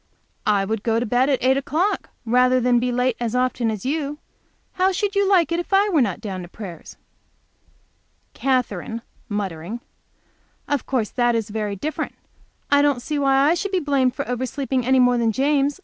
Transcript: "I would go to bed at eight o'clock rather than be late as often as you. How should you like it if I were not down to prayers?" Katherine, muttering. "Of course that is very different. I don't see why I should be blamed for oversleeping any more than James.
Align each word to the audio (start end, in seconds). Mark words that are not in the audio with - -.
"I 0.47 0.65
would 0.65 0.81
go 0.81 0.99
to 0.99 1.05
bed 1.05 1.29
at 1.29 1.43
eight 1.43 1.57
o'clock 1.57 2.09
rather 2.25 2.59
than 2.59 2.79
be 2.79 2.91
late 2.91 3.15
as 3.19 3.35
often 3.35 3.69
as 3.69 3.85
you. 3.85 4.17
How 4.71 4.91
should 4.91 5.13
you 5.13 5.29
like 5.29 5.51
it 5.51 5.59
if 5.59 5.73
I 5.73 5.89
were 5.89 6.01
not 6.01 6.21
down 6.21 6.41
to 6.41 6.47
prayers?" 6.47 6.97
Katherine, 8.33 9.03
muttering. 9.29 9.79
"Of 10.67 10.87
course 10.87 11.11
that 11.11 11.35
is 11.35 11.51
very 11.51 11.75
different. 11.75 12.15
I 12.71 12.81
don't 12.81 12.99
see 13.03 13.19
why 13.19 13.47
I 13.47 13.53
should 13.53 13.71
be 13.71 13.79
blamed 13.79 14.15
for 14.15 14.27
oversleeping 14.27 14.87
any 14.87 14.97
more 14.99 15.19
than 15.19 15.31
James. 15.31 15.79